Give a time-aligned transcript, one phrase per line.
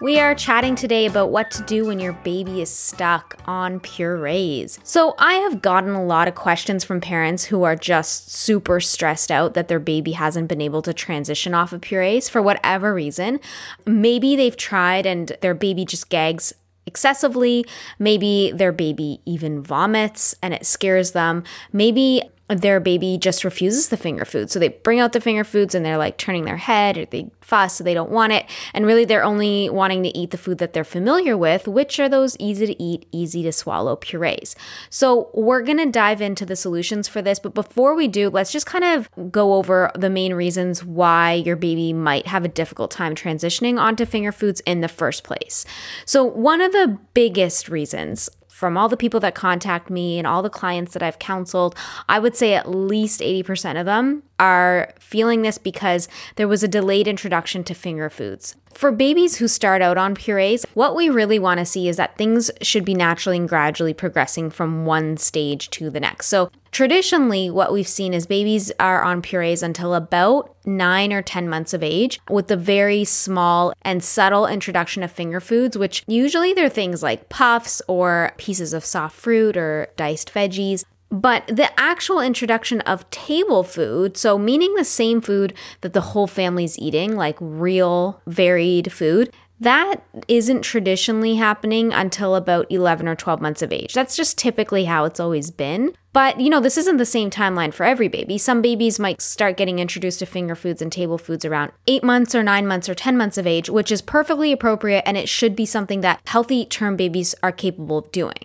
[0.00, 4.78] We are chatting today about what to do when your baby is stuck on purees.
[4.82, 9.30] So, I have gotten a lot of questions from parents who are just super stressed
[9.30, 13.38] out that their baby hasn't been able to transition off of purees for whatever reason.
[13.86, 16.52] Maybe they've tried and their baby just gags
[16.86, 17.64] excessively.
[17.98, 21.44] Maybe their baby even vomits and it scares them.
[21.72, 24.50] Maybe their baby just refuses the finger food.
[24.50, 27.30] So they bring out the finger foods and they're like turning their head or they
[27.40, 28.44] fuss, so they don't want it.
[28.74, 32.08] And really, they're only wanting to eat the food that they're familiar with, which are
[32.08, 34.54] those easy to eat, easy to swallow purees.
[34.90, 37.38] So we're going to dive into the solutions for this.
[37.38, 41.56] But before we do, let's just kind of go over the main reasons why your
[41.56, 45.64] baby might have a difficult time transitioning onto finger foods in the first place.
[46.04, 50.40] So, one of the biggest reasons from all the people that contact me and all
[50.40, 51.74] the clients that I've counseled,
[52.08, 56.68] I would say at least 80% of them are feeling this because there was a
[56.68, 58.54] delayed introduction to finger foods.
[58.72, 62.16] For babies who start out on purees, what we really want to see is that
[62.16, 66.28] things should be naturally and gradually progressing from one stage to the next.
[66.28, 71.48] So, traditionally, what we've seen is babies are on purees until about nine or 10
[71.48, 76.52] months of age with the very small and subtle introduction of finger foods, which usually
[76.52, 80.84] they're things like puffs or pieces of soft fruit or diced veggies.
[81.10, 86.26] But the actual introduction of table food, so meaning the same food that the whole
[86.26, 93.40] family's eating, like real varied food, that isn't traditionally happening until about 11 or 12
[93.40, 93.94] months of age.
[93.94, 95.94] That's just typically how it's always been.
[96.14, 98.38] But, you know, this isn't the same timeline for every baby.
[98.38, 102.36] Some babies might start getting introduced to finger foods and table foods around eight months
[102.36, 105.56] or nine months or 10 months of age, which is perfectly appropriate and it should
[105.56, 108.38] be something that healthy term babies are capable of doing.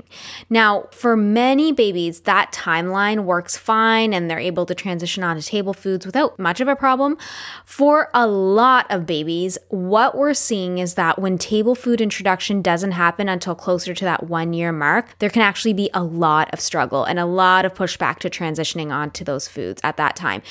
[0.49, 5.75] Now, for many babies, that timeline works fine and they're able to transition onto table
[5.75, 7.19] foods without much of a problem.
[7.65, 12.93] For a lot of babies, what we're seeing is that when table food introduction doesn't
[12.93, 16.59] happen until closer to that one year mark, there can actually be a lot of
[16.59, 20.41] struggle and a lot lot of pushback to transitioning onto those foods at that time,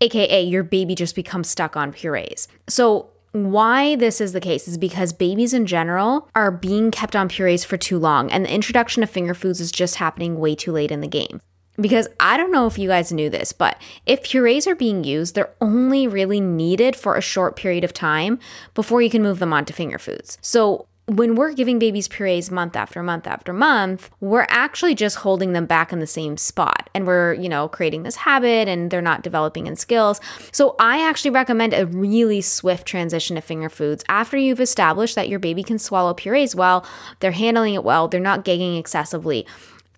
[0.00, 2.48] aka your baby just becomes stuck on purees.
[2.68, 7.28] So why this is the case is because babies in general are being kept on
[7.28, 10.72] purees for too long, and the introduction of finger foods is just happening way too
[10.72, 11.40] late in the game.
[11.80, 15.34] Because I don't know if you guys knew this, but if purees are being used,
[15.34, 18.38] they're only really needed for a short period of time
[18.74, 20.36] before you can move them onto finger foods.
[20.42, 25.54] So when we're giving babies purees month after month after month, we're actually just holding
[25.54, 26.88] them back in the same spot.
[26.94, 30.20] And we're, you know, creating this habit and they're not developing in skills.
[30.52, 35.28] So I actually recommend a really swift transition to finger foods after you've established that
[35.28, 36.86] your baby can swallow purees well,
[37.18, 39.44] they're handling it well, they're not gagging excessively.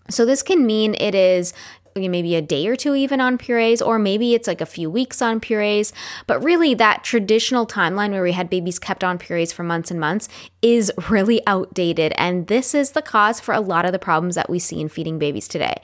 [0.09, 1.55] So, this can mean it is
[1.95, 5.21] maybe a day or two even on purees, or maybe it's like a few weeks
[5.21, 5.93] on purees.
[6.27, 10.01] But really, that traditional timeline where we had babies kept on purees for months and
[10.01, 10.29] months
[10.63, 12.13] is really outdated.
[12.17, 14.89] And this is the cause for a lot of the problems that we see in
[14.89, 15.75] feeding babies today.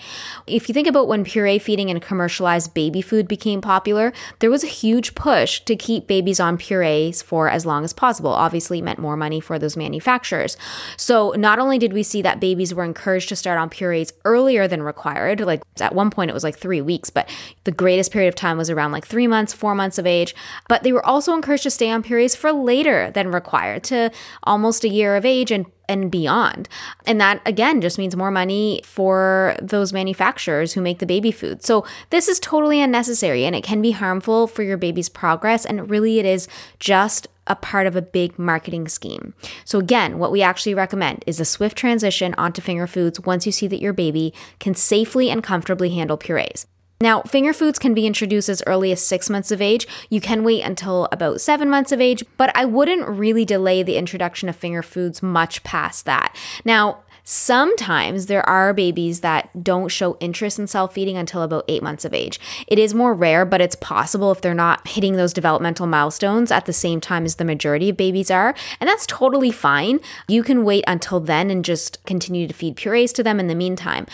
[0.46, 4.62] If you think about when puree feeding and commercialized baby food became popular, there was
[4.62, 8.30] a huge push to keep babies on purees for as long as possible.
[8.30, 10.56] Obviously, it meant more money for those manufacturers.
[10.96, 14.68] So, not only did we see that babies were encouraged to start on purees earlier
[14.68, 17.28] than required, like at one point it was like three weeks, but
[17.64, 20.34] the greatest period of time was around like three months, four months of age.
[20.68, 24.10] But they were also encouraged to stay on purees for later than required to
[24.44, 26.68] almost a year of age and and beyond.
[27.06, 31.64] And that again just means more money for those manufacturers who make the baby food.
[31.64, 35.90] So this is totally unnecessary and it can be harmful for your baby's progress and
[35.90, 36.46] really it is
[36.78, 39.34] just a part of a big marketing scheme.
[39.64, 43.52] So, again, what we actually recommend is a swift transition onto finger foods once you
[43.52, 46.66] see that your baby can safely and comfortably handle purees.
[47.00, 49.86] Now, finger foods can be introduced as early as six months of age.
[50.10, 53.96] You can wait until about seven months of age, but I wouldn't really delay the
[53.96, 56.34] introduction of finger foods much past that.
[56.64, 61.82] Now, Sometimes there are babies that don't show interest in self feeding until about eight
[61.82, 62.40] months of age.
[62.66, 66.64] It is more rare, but it's possible if they're not hitting those developmental milestones at
[66.64, 68.54] the same time as the majority of babies are.
[68.80, 70.00] And that's totally fine.
[70.26, 73.54] You can wait until then and just continue to feed purees to them in the
[73.54, 74.06] meantime.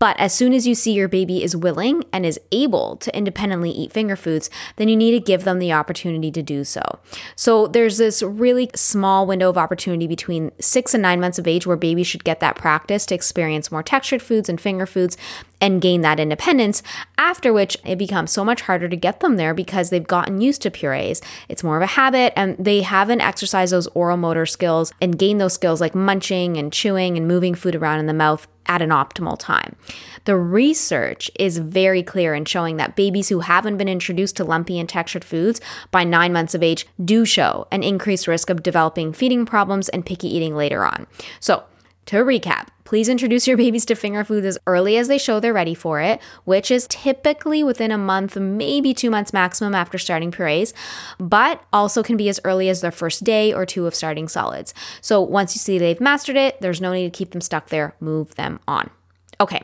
[0.00, 3.70] But as soon as you see your baby is willing and is able to independently
[3.70, 6.80] eat finger foods, then you need to give them the opportunity to do so.
[7.36, 11.66] So there's this really small window of opportunity between six and nine months of age
[11.66, 15.18] where babies should get that practice to experience more textured foods and finger foods
[15.60, 16.82] and gain that independence,
[17.18, 20.62] after which it becomes so much harder to get them there because they've gotten used
[20.62, 21.20] to purees.
[21.50, 25.42] It's more of a habit and they haven't exercised those oral motor skills and gained
[25.42, 28.90] those skills like munching and chewing and moving food around in the mouth at an
[28.90, 29.76] optimal time.
[30.24, 34.78] The research is very clear in showing that babies who haven't been introduced to lumpy
[34.78, 35.60] and textured foods
[35.90, 40.06] by nine months of age do show an increased risk of developing feeding problems and
[40.06, 41.06] picky eating later on.
[41.40, 41.64] So,
[42.10, 45.52] to recap, please introduce your babies to finger foods as early as they show they're
[45.52, 50.32] ready for it, which is typically within a month, maybe two months maximum after starting
[50.32, 50.74] purees,
[51.20, 54.74] but also can be as early as their first day or two of starting solids.
[55.00, 57.94] So once you see they've mastered it, there's no need to keep them stuck there,
[58.00, 58.90] move them on.
[59.40, 59.62] Okay,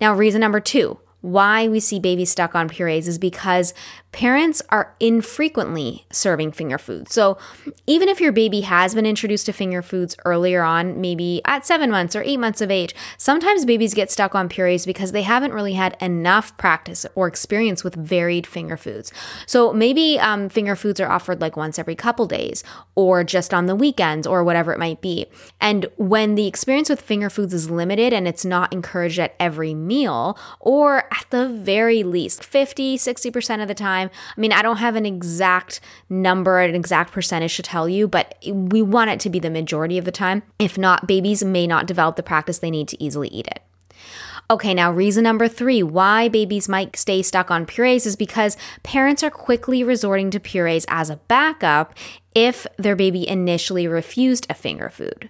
[0.00, 3.74] now reason number two why we see babies stuck on purees is because
[4.12, 7.14] parents are infrequently serving finger foods.
[7.14, 7.38] So,
[7.86, 11.90] even if your baby has been introduced to finger foods earlier on, maybe at seven
[11.90, 15.52] months or eight months of age, sometimes babies get stuck on purees because they haven't
[15.52, 19.12] really had enough practice or experience with varied finger foods.
[19.46, 22.64] So, maybe um, finger foods are offered like once every couple days
[22.94, 25.26] or just on the weekends or whatever it might be.
[25.60, 29.74] And when the experience with finger foods is limited and it's not encouraged at every
[29.74, 34.10] meal, or at the very least 50, 60% of the time, time.
[34.36, 38.36] I mean, I don't have an exact number, an exact percentage to tell you, but
[38.46, 40.42] we want it to be the majority of the time.
[40.58, 43.62] If not, babies may not develop the practice they need to easily eat it.
[44.50, 49.22] Okay, now reason number three why babies might stay stuck on purees is because parents
[49.22, 51.94] are quickly resorting to purees as a backup
[52.34, 55.28] if their baby initially refused a finger food.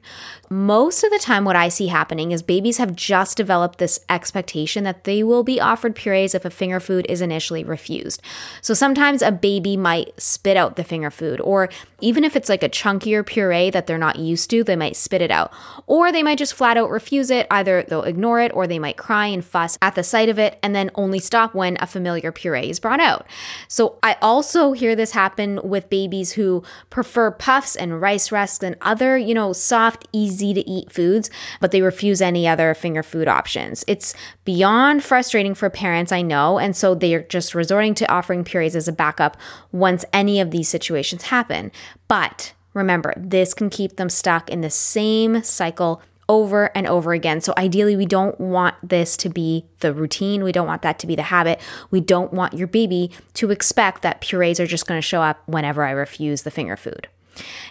[0.50, 4.84] Most of the time, what I see happening is babies have just developed this expectation
[4.84, 8.20] that they will be offered purees if a finger food is initially refused.
[8.60, 11.70] So sometimes a baby might spit out the finger food, or
[12.00, 15.22] even if it's like a chunkier puree that they're not used to, they might spit
[15.22, 15.52] it out.
[15.86, 17.46] Or they might just flat out refuse it.
[17.50, 20.58] Either they'll ignore it or they might cry and fuss at the sight of it
[20.62, 23.26] and then only stop when a familiar puree is brought out.
[23.68, 28.76] So I also hear this happen with babies who prefer puffs and rice rusks and
[28.80, 33.28] other, you know, soft, easy to eat foods, but they refuse any other finger food
[33.28, 33.84] options.
[33.86, 34.12] It's
[34.44, 38.88] beyond frustrating for parents, I know, and so they're just resorting to offering purees as
[38.88, 39.36] a backup
[39.72, 41.70] once any of these situations happen.
[42.08, 47.40] But remember, this can keep them stuck in the same cycle over and over again.
[47.40, 50.44] So, ideally, we don't want this to be the routine.
[50.44, 51.60] We don't want that to be the habit.
[51.90, 55.42] We don't want your baby to expect that purees are just going to show up
[55.46, 57.08] whenever I refuse the finger food.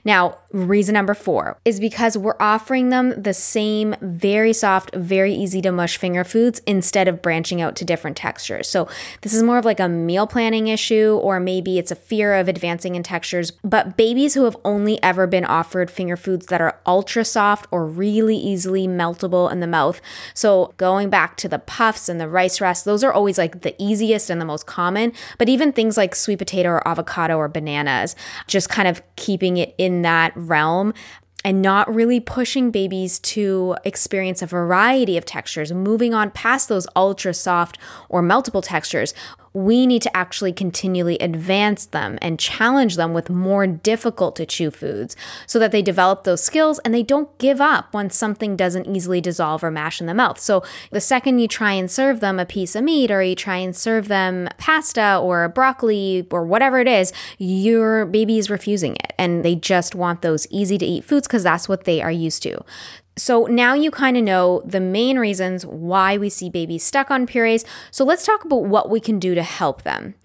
[0.06, 5.62] Now, reason number four is because we're offering them the same very soft, very easy
[5.62, 8.68] to mush finger foods instead of branching out to different textures.
[8.68, 8.88] So,
[9.22, 12.48] this is more of like a meal planning issue, or maybe it's a fear of
[12.48, 13.52] advancing in textures.
[13.64, 17.86] But babies who have only ever been offered finger foods that are ultra soft or
[17.86, 20.02] really easily meltable in the mouth.
[20.34, 23.76] So, going back to the puffs and the rice rusks, those are always like the
[23.78, 25.14] easiest and the most common.
[25.38, 28.16] But even things like sweet potato or avocado or bananas,
[28.48, 30.94] just kind of keeping it in that realm
[31.46, 36.86] and not really pushing babies to experience a variety of textures, moving on past those
[36.96, 37.77] ultra soft
[38.10, 39.13] or meltable textures
[39.53, 44.72] we need to actually continually advance them and challenge them with more difficult to chew
[44.72, 45.15] foods
[45.46, 49.22] so that they develop those skills and they don't give up once something doesn't easily
[49.22, 50.39] dissolve or mash in the mouth.
[50.39, 53.58] So the second you try and serve them a piece of meat or you try
[53.58, 59.13] and serve them pasta or broccoli or whatever it is, your baby is refusing it
[59.18, 62.44] and they just want those easy to eat foods because that's what they are used
[62.44, 62.60] to.
[63.20, 67.28] So now you kind of know the main reasons why we see babies stuck on
[67.28, 67.66] purees.
[67.92, 70.16] So let's talk about what we can do to help them.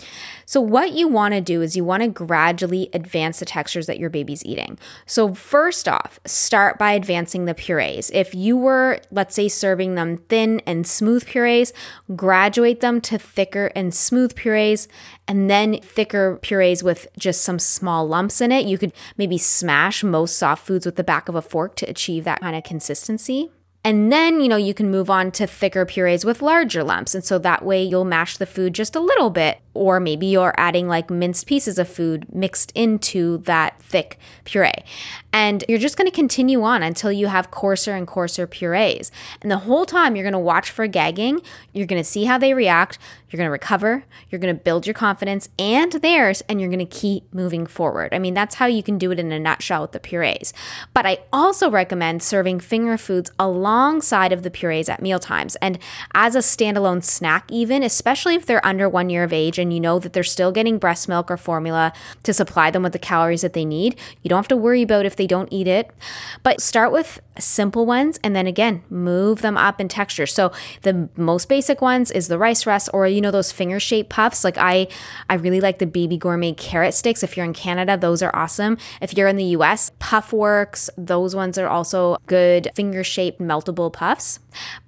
[0.47, 3.99] So, what you want to do is you want to gradually advance the textures that
[3.99, 4.79] your baby's eating.
[5.07, 8.11] So, first off, start by advancing the purees.
[8.13, 11.73] If you were, let's say, serving them thin and smooth purees,
[12.15, 14.89] graduate them to thicker and smooth purees,
[15.27, 18.67] and then thicker purees with just some small lumps in it.
[18.67, 22.25] You could maybe smash most soft foods with the back of a fork to achieve
[22.25, 23.51] that kind of consistency.
[23.85, 27.15] And then, you know, you can move on to thicker purees with larger lumps.
[27.15, 29.61] And so that way you'll mash the food just a little bit.
[29.75, 34.85] Or maybe you're adding like minced pieces of food mixed into that thick puree.
[35.35, 39.11] And you're just going to continue on until you have coarser and coarser purees.
[39.43, 41.41] And the whole time you're going to watch for gagging.
[41.73, 43.01] You're going to see how they react.
[43.35, 44.05] You're going to recover.
[44.31, 48.15] You're going to build your confidence and theirs, and you're going to keep moving forward.
[48.15, 50.53] I mean, that's how you can do it in a nutshell with the purees.
[50.93, 55.81] But I also recommend serving finger foods alongside of the purees at meal times and
[56.15, 59.81] as a standalone snack, even, especially if they're under one year of age and you
[59.81, 63.43] know that they're still getting breast milk or formula to supply them with the calories
[63.43, 63.99] that they need.
[64.23, 65.91] You don't have to worry about if they don't eat it,
[66.43, 70.27] but start with simple ones and then again move them up in texture.
[70.27, 74.11] So the most basic ones is the rice rusk or you know those finger shaped
[74.11, 74.45] puffs.
[74.45, 74.89] Like I
[75.29, 77.23] I really like the baby Gourmet carrot sticks.
[77.23, 78.79] If you're in Canada, those are awesome.
[79.01, 84.39] If you're in the US, Puffworks those ones are also good finger shaped meltable puffs.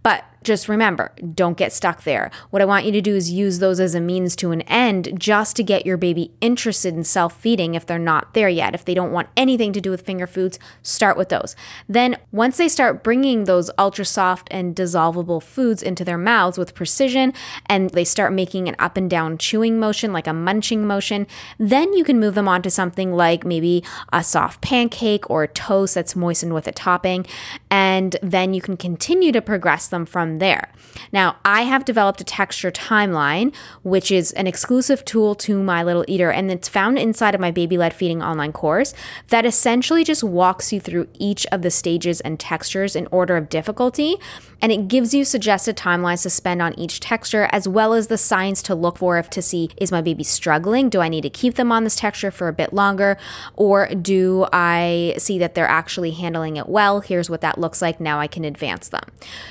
[0.03, 2.31] But just remember, don't get stuck there.
[2.50, 5.19] What I want you to do is use those as a means to an end
[5.19, 8.73] just to get your baby interested in self feeding if they're not there yet.
[8.73, 11.57] If they don't want anything to do with finger foods, start with those.
[11.88, 16.75] Then, once they start bringing those ultra soft and dissolvable foods into their mouths with
[16.75, 17.33] precision
[17.64, 21.26] and they start making an up and down chewing motion, like a munching motion,
[21.59, 25.95] then you can move them on to something like maybe a soft pancake or toast
[25.95, 27.26] that's moistened with a topping.
[27.71, 30.71] And then you can continue to progress them from there.
[31.12, 36.05] Now, I have developed a texture timeline, which is an exclusive tool to My Little
[36.07, 38.93] Eater, and it's found inside of my baby led feeding online course
[39.28, 43.49] that essentially just walks you through each of the stages and textures in order of
[43.49, 44.16] difficulty.
[44.61, 48.18] And it gives you suggested timelines to spend on each texture, as well as the
[48.18, 50.88] signs to look for if to see is my baby struggling?
[50.88, 53.16] Do I need to keep them on this texture for a bit longer?
[53.54, 57.00] Or do I see that they're actually handling it well?
[57.00, 58.00] Here's what that looks like.
[58.00, 59.04] Now I can advance them.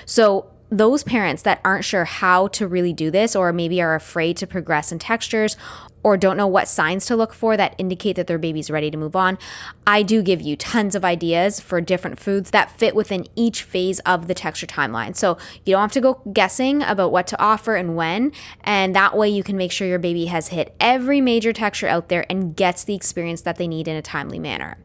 [0.05, 4.35] So those parents that aren't sure how to really do this, or maybe are afraid
[4.37, 5.55] to progress in textures,
[6.05, 8.95] or don't know what signs to look for that indicate that their baby's ready to
[8.95, 9.39] move on,
[9.87, 13.99] I do give you tons of ideas for different foods that fit within each phase
[14.01, 15.15] of the texture timeline.
[15.15, 18.33] So you don't have to go guessing about what to offer and when,
[18.63, 22.09] and that way you can make sure your baby has hit every major texture out
[22.09, 24.77] there and gets the experience that they need in a timely manner.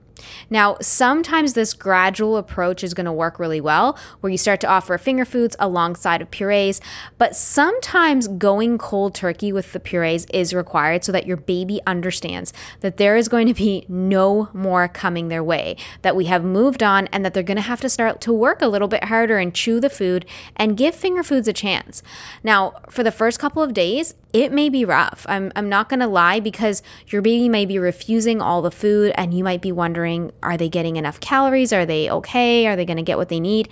[0.48, 4.68] Now, sometimes this gradual approach is going to work really well, where you start to
[4.68, 6.80] offer finger foods alongside of purees,
[7.18, 12.52] but sometimes going cold turkey with the purees is required so that your baby understands
[12.80, 16.82] that there is going to be no more coming their way, that we have moved
[16.82, 19.38] on, and that they're going to have to start to work a little bit harder
[19.38, 22.02] and chew the food and give finger foods a chance.
[22.42, 25.26] Now, for the first couple of days, it may be rough.
[25.28, 29.12] I'm, I'm not going to lie because your baby may be refusing all the food
[29.16, 31.72] and you might be wondering are they getting enough calories?
[31.72, 32.66] Are they okay?
[32.66, 33.68] Are they going to get what they need?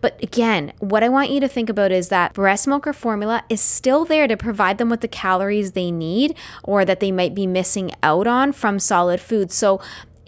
[0.00, 3.44] But again, what I want you to think about is that breast milk or formula
[3.48, 7.34] is still there to provide them with the calories they need or that they might
[7.34, 9.52] be missing out on from solid food.
[9.52, 9.80] So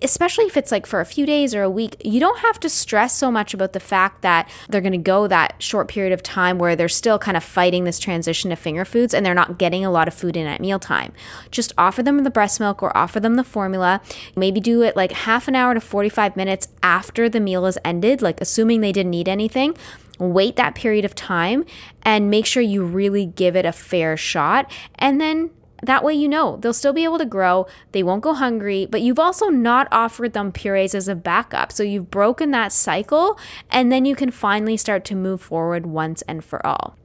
[0.03, 2.69] especially if it's like for a few days or a week, you don't have to
[2.69, 6.23] stress so much about the fact that they're going to go that short period of
[6.23, 9.59] time where they're still kind of fighting this transition to finger foods and they're not
[9.59, 11.13] getting a lot of food in at mealtime.
[11.51, 14.01] Just offer them the breast milk or offer them the formula.
[14.37, 18.23] Maybe do it like half an hour to 45 minutes after the meal is ended,
[18.23, 19.77] like assuming they didn't eat anything
[20.19, 21.65] wait that period of time
[22.03, 25.51] and make sure you really give it a fair shot and then
[25.83, 27.67] that way, you know they'll still be able to grow.
[27.91, 31.73] They won't go hungry, but you've also not offered them purees as a backup.
[31.73, 33.39] So you've broken that cycle,
[33.71, 36.97] and then you can finally start to move forward once and for all.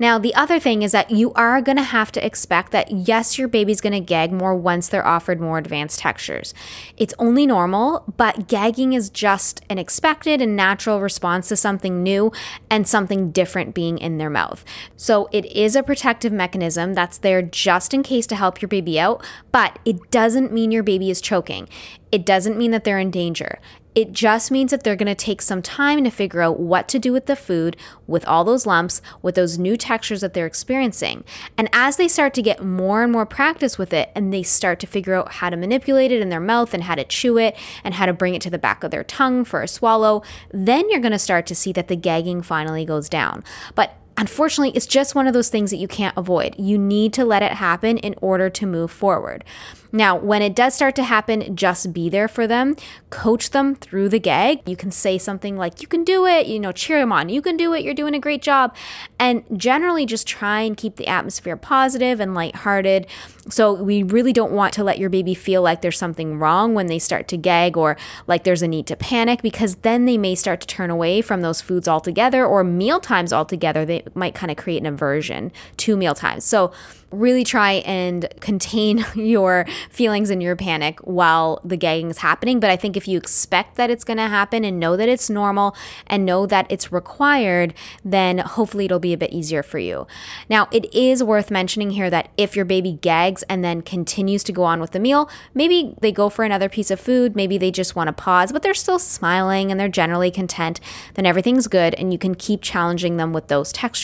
[0.00, 3.38] Now, the other thing is that you are going to have to expect that yes,
[3.38, 6.54] your baby's going to gag more once they're offered more advanced textures.
[6.96, 12.32] It's only normal, but gagging is just an expected and natural response to something new
[12.70, 14.64] and something different being in their mouth.
[14.96, 18.98] So it is a protective mechanism that's there just in case to help your baby
[18.98, 21.68] out, but it doesn't mean your baby is choking.
[22.12, 23.58] It doesn't mean that they're in danger.
[23.94, 26.98] It just means that they're going to take some time to figure out what to
[27.00, 27.76] do with the food,
[28.06, 31.24] with all those lumps, with those new textures that they're experiencing.
[31.58, 34.78] And as they start to get more and more practice with it, and they start
[34.80, 37.56] to figure out how to manipulate it in their mouth and how to chew it
[37.82, 40.88] and how to bring it to the back of their tongue for a swallow, then
[40.88, 43.42] you're going to start to see that the gagging finally goes down.
[43.74, 46.54] But Unfortunately, it's just one of those things that you can't avoid.
[46.58, 49.44] You need to let it happen in order to move forward.
[49.92, 52.76] Now, when it does start to happen, just be there for them.
[53.08, 54.60] Coach them through the gag.
[54.68, 57.28] You can say something like, You can do it, you know, cheer them on.
[57.28, 57.82] You can do it.
[57.82, 58.76] You're doing a great job.
[59.18, 63.06] And generally, just try and keep the atmosphere positive and lighthearted.
[63.48, 66.86] So, we really don't want to let your baby feel like there's something wrong when
[66.86, 67.96] they start to gag or
[68.26, 71.40] like there's a need to panic because then they may start to turn away from
[71.40, 73.84] those foods altogether or meal times altogether.
[73.84, 76.44] They might kind of create an aversion to meal times.
[76.44, 76.72] So,
[77.12, 82.60] really try and contain your feelings and your panic while the gagging is happening.
[82.60, 85.28] But I think if you expect that it's going to happen and know that it's
[85.28, 85.74] normal
[86.06, 87.74] and know that it's required,
[88.04, 90.06] then hopefully it'll be a bit easier for you.
[90.48, 94.52] Now, it is worth mentioning here that if your baby gags and then continues to
[94.52, 97.70] go on with the meal, maybe they go for another piece of food, maybe they
[97.70, 100.80] just want to pause, but they're still smiling and they're generally content,
[101.14, 103.99] then everything's good and you can keep challenging them with those textures.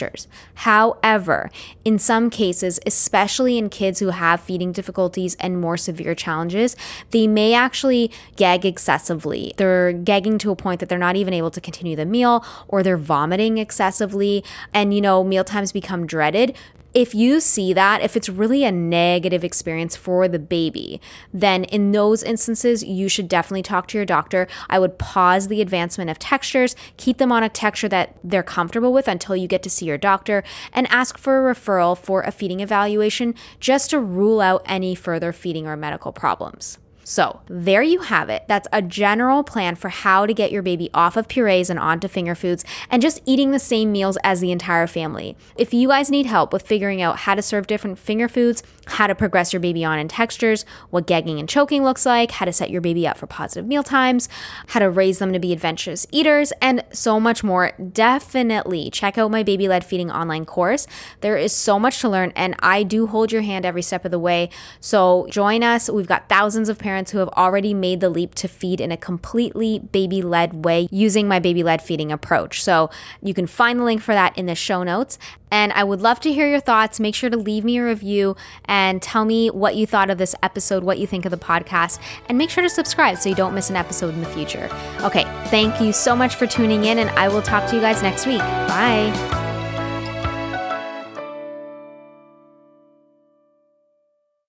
[0.55, 1.51] However,
[1.85, 6.77] in some cases, especially in kids who have feeding difficulties and more severe challenges,
[7.11, 9.55] they may actually gag excessively.
[9.57, 12.83] They're gagging to a point that they're not even able to continue the meal or
[12.83, 14.45] they're vomiting excessively.
[14.73, 16.57] And, you know, meal times become dreaded
[16.97, 20.99] if you see that, if it's really a negative experience for the baby,
[21.31, 24.49] then in those instances, you should definitely talk to your doctor.
[24.71, 28.95] I would pause the advancement of textures, keep them on a texture that they're comfortable
[28.95, 32.33] with until you get to see your doctor, and ask for a referral for a
[32.33, 36.79] feeding evaluation just to rule out any further feeding or medical problems.
[37.09, 38.47] So, there you have it.
[38.49, 42.09] That's a general plan for how to get your baby off of purees and onto
[42.09, 45.37] finger foods and just eating the same meals as the entire family.
[45.57, 49.07] If you guys need help with figuring out how to serve different finger foods, how
[49.07, 52.53] to progress your baby on in textures, what gagging and choking looks like, how to
[52.53, 54.29] set your baby up for positive meal times,
[54.69, 59.31] how to raise them to be adventurous eaters, and so much more, definitely check out
[59.31, 60.87] my baby led feeding online course.
[61.21, 64.11] There is so much to learn, and I do hold your hand every step of
[64.11, 64.51] the way.
[64.81, 65.91] So, join us.
[65.91, 68.97] We've got thousands of parents who have already made the leap to feed in a
[68.97, 72.63] completely baby led way using my baby led feeding approach.
[72.63, 72.91] So
[73.23, 75.19] you can find the link for that in the show notes.
[75.51, 76.99] And I would love to hear your thoughts.
[76.99, 78.37] Make sure to leave me a review
[78.77, 81.99] and tell me what you thought of this episode, what you think of the podcast,
[82.29, 84.69] and make sure to subscribe so you don't miss an episode in the future.
[85.01, 88.03] Okay, thank you so much for tuning in, and I will talk to you guys
[88.03, 88.41] next week.
[88.41, 89.46] Bye.